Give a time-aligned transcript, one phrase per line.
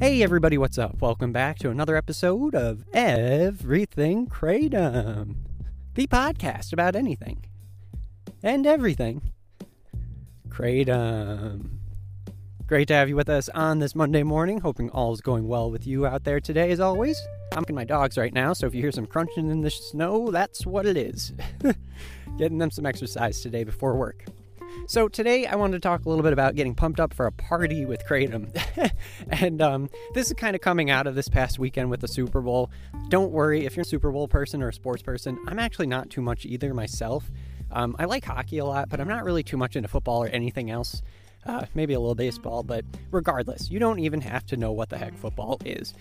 [0.00, 1.02] Hey everybody, what's up?
[1.02, 5.34] Welcome back to another episode of Everything Kratom,
[5.92, 7.44] the podcast about anything
[8.42, 9.30] and everything.
[10.48, 11.68] Kratom.
[12.66, 14.60] Great to have you with us on this Monday morning.
[14.60, 17.20] Hoping all is going well with you out there today, as always.
[17.52, 20.30] I'm with my dogs right now, so if you hear some crunching in the snow,
[20.30, 21.34] that's what it is.
[22.38, 24.24] Getting them some exercise today before work.
[24.86, 27.32] So today I wanted to talk a little bit about getting pumped up for a
[27.32, 28.50] party with Kratom.
[29.30, 32.40] and um, this is kind of coming out of this past weekend with the Super
[32.40, 32.70] Bowl.
[33.08, 35.38] Don't worry if you're a Super Bowl person or a sports person.
[35.46, 37.30] I'm actually not too much either myself.
[37.70, 40.28] Um, I like hockey a lot, but I'm not really too much into football or
[40.28, 41.02] anything else.
[41.46, 44.98] Uh, maybe a little baseball, but regardless, you don't even have to know what the
[44.98, 45.94] heck football is.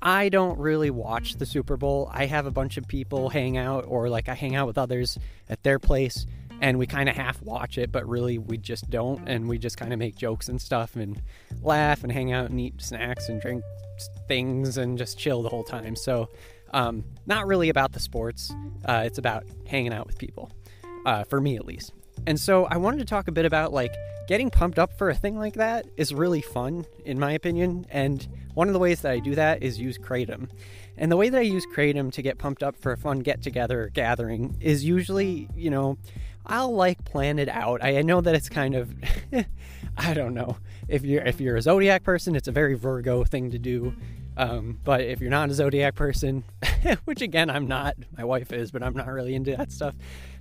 [0.00, 2.10] I don't really watch the Super Bowl.
[2.12, 5.18] I have a bunch of people hang out, or like I hang out with others
[5.48, 6.26] at their place
[6.60, 9.76] and we kind of half watch it, but really we just don't, and we just
[9.76, 11.20] kind of make jokes and stuff and
[11.62, 13.62] laugh and hang out and eat snacks and drink
[14.28, 15.96] things and just chill the whole time.
[15.96, 16.28] So,
[16.72, 18.52] um, not really about the sports.
[18.84, 20.50] Uh, it's about hanging out with people,
[21.04, 21.92] uh, for me at least.
[22.26, 23.94] And so I wanted to talk a bit about like
[24.26, 27.86] getting pumped up for a thing like that is really fun, in my opinion.
[27.90, 30.48] And one of the ways that I do that is use Kratom.
[30.96, 33.42] And the way that I use Kratom to get pumped up for a fun get
[33.42, 35.98] together gathering is usually, you know,
[36.46, 37.84] I'll like plan it out.
[37.84, 38.94] I know that it's kind of
[39.96, 40.56] I don't know.
[40.88, 43.94] If you're if you're a zodiac person, it's a very Virgo thing to do.
[44.36, 46.44] Um, but if you're not a zodiac person,
[47.04, 49.94] which again I'm not, my wife is, but I'm not really into that stuff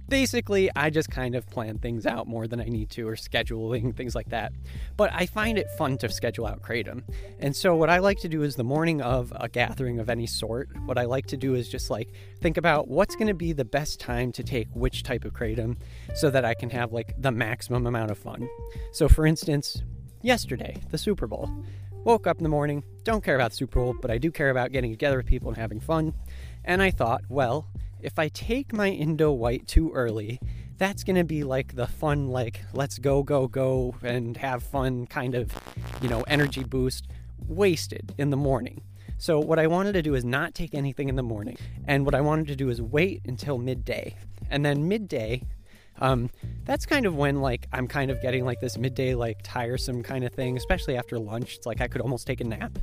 [0.08, 3.96] basically, I just kind of plan things out more than I need to, or scheduling
[3.96, 4.54] things like that.
[4.98, 7.04] But I find it fun to schedule out Kratom.
[7.40, 10.28] And so, what I like to do is the morning of a gathering of any
[10.28, 12.10] sort, what I like to do is just like
[12.42, 15.78] think about what's going to be the best time to take which type of Kratom
[16.14, 18.48] so that I can have like the maximum amount of fun.
[18.92, 19.82] So, for instance,
[20.22, 21.50] yesterday, the Super Bowl.
[22.06, 24.72] Woke up in the morning, don't care about Super Bowl, but I do care about
[24.72, 26.14] getting together with people and having fun.
[26.64, 27.66] And I thought, well,
[28.00, 30.40] if I take my Indo White too early,
[30.78, 35.08] that's going to be like the fun, like, let's go, go, go, and have fun
[35.08, 35.52] kind of,
[36.00, 37.08] you know, energy boost
[37.48, 38.84] wasted in the morning.
[39.18, 41.58] So, what I wanted to do is not take anything in the morning.
[41.88, 44.16] And what I wanted to do is wait until midday.
[44.52, 45.42] And then midday,
[46.00, 46.30] um,
[46.66, 50.24] that's kind of when like I'm kind of getting like this midday like tiresome kind
[50.24, 51.56] of thing, especially after lunch.
[51.56, 52.78] It's like I could almost take a nap.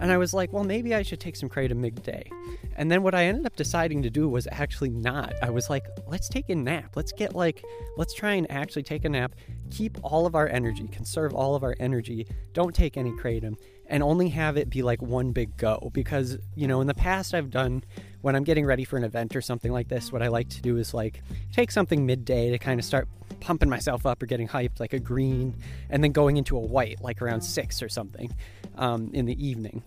[0.00, 2.28] And I was like, well, maybe I should take some Kratom midday.
[2.76, 5.34] And then what I ended up deciding to do was actually not.
[5.42, 6.96] I was like, let's take a nap.
[6.96, 7.62] Let's get like,
[7.98, 9.34] let's try and actually take a nap,
[9.70, 13.56] keep all of our energy, conserve all of our energy, don't take any Kratom,
[13.88, 15.90] and only have it be like one big go.
[15.92, 17.84] Because, you know, in the past I've done,
[18.22, 20.62] when I'm getting ready for an event or something like this, what I like to
[20.62, 21.22] do is like
[21.52, 23.06] take something midday to kind of start
[23.40, 25.56] pumping myself up or getting hyped, like a green,
[25.90, 28.34] and then going into a white, like around six or something
[28.76, 29.82] um, in the evening.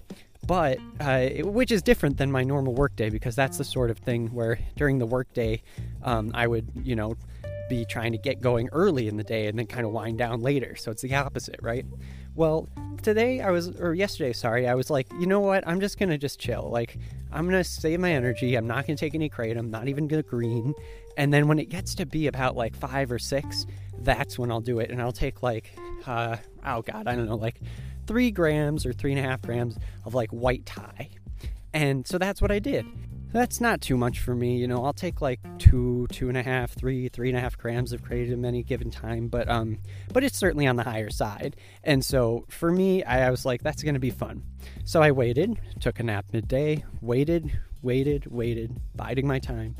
[0.45, 4.27] But uh, which is different than my normal workday because that's the sort of thing
[4.33, 5.61] where during the workday
[6.03, 7.16] um, I would, you know,
[7.69, 10.41] be trying to get going early in the day and then kind of wind down
[10.41, 10.75] later.
[10.75, 11.85] So it's the opposite, right?
[12.35, 12.67] Well,
[13.01, 15.65] today I was, or yesterday, sorry, I was like, you know what?
[15.67, 16.69] I'm just gonna just chill.
[16.69, 16.97] Like,
[17.31, 18.55] I'm gonna save my energy.
[18.55, 19.59] I'm not gonna take any kratom.
[19.59, 20.73] I'm not even gonna green.
[21.17, 23.65] And then when it gets to be about like five or six,
[24.03, 24.89] that's when I'll do it.
[24.89, 25.71] And I'll take like,
[26.05, 27.59] uh, oh god, I don't know, like
[28.07, 31.09] three grams or three and a half grams of like white Thai.
[31.73, 32.85] And so that's what I did.
[33.33, 34.85] That's not too much for me, you know.
[34.85, 38.03] I'll take like two, two and a half, three, three and a half grams of
[38.03, 39.79] kratom any given time, but um,
[40.13, 41.55] but it's certainly on the higher side.
[41.83, 44.44] And so for me, I, I was like, that's gonna be fun.
[44.85, 49.77] So I waited, took a nap midday, waited, waited, waited, biding my time.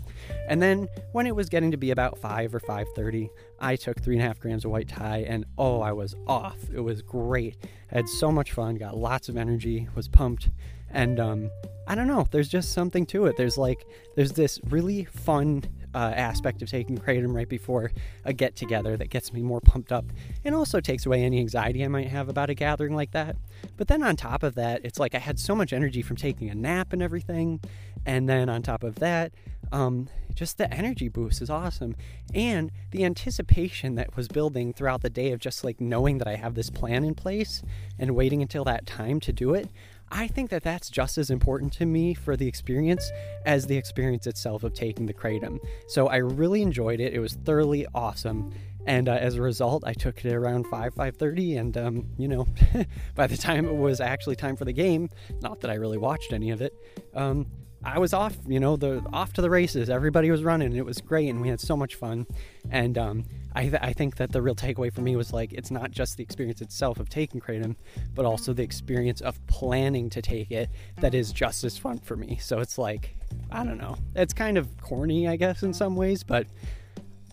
[0.50, 3.30] And then when it was getting to be about five or five thirty,
[3.60, 6.58] I took three and a half grams of white Thai, and oh, I was off.
[6.74, 7.56] It was great.
[7.92, 10.50] I had so much fun, got lots of energy, was pumped,
[10.94, 11.52] and um,
[11.88, 12.28] I don't know.
[12.32, 13.36] There's just something to it.
[13.36, 13.86] There's like
[14.16, 15.64] there's this really fun
[15.94, 17.92] uh, aspect of taking kratom right before
[18.26, 20.06] a get together that gets me more pumped up
[20.44, 23.36] and also takes away any anxiety I might have about a gathering like that.
[23.78, 26.50] But then on top of that, it's like I had so much energy from taking
[26.50, 27.60] a nap and everything.
[28.06, 29.34] And then on top of that,
[29.72, 31.96] um, just the energy boost is awesome.
[32.34, 36.36] And the anticipation that was building throughout the day of just like knowing that I
[36.36, 37.62] have this plan in place
[38.00, 39.70] and waiting until that time to do it.
[40.16, 43.12] I think that that's just as important to me for the experience
[43.48, 45.60] as the experience itself of taking the kratom.
[45.88, 47.14] So I really enjoyed it.
[47.14, 48.54] It was thoroughly awesome.
[48.86, 52.48] And uh, as a result, I took it around 5, 5.30, and, um, you know,
[53.16, 55.10] by the time it was actually time for the game,
[55.42, 56.74] not that I really watched any of it,
[57.16, 57.48] um,
[57.86, 59.90] I was off, you know, the off to the races.
[59.90, 62.26] Everybody was running, and it was great, and we had so much fun.
[62.72, 63.26] And um,
[63.56, 66.18] I, th- I think that the real takeaway for me was like it's not just
[66.18, 67.76] the experience itself of taking kratom,
[68.16, 70.70] but also the experience of planning to take it
[71.00, 72.38] that is just as fun for me.
[72.42, 73.16] So it's like
[73.52, 76.48] I don't know, it's kind of corny, I guess, in some ways, but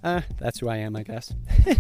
[0.03, 1.33] uh, that's who I am, I guess.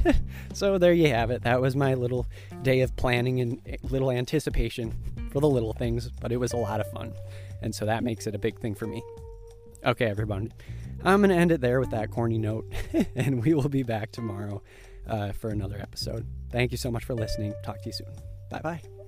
[0.53, 1.43] so there you have it.
[1.43, 2.27] That was my little
[2.63, 4.95] day of planning and eh, little anticipation
[5.33, 7.13] for the little things, but it was a lot of fun.
[7.63, 9.03] And so that makes it a big thing for me.
[9.85, 10.53] Okay, everyone.
[11.03, 12.71] I'm going to end it there with that corny note,
[13.15, 14.63] and we will be back tomorrow
[15.07, 16.27] uh, for another episode.
[16.51, 17.55] Thank you so much for listening.
[17.65, 18.15] Talk to you soon.
[18.51, 19.00] Bye bye.